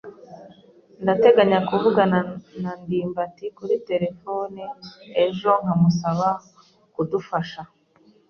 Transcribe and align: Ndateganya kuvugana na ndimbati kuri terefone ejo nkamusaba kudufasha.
Ndateganya 1.03 1.59
kuvugana 1.69 2.19
na 2.61 2.71
ndimbati 2.81 3.45
kuri 3.57 3.75
terefone 3.87 4.63
ejo 5.25 5.51
nkamusaba 5.61 6.29
kudufasha. 6.93 7.61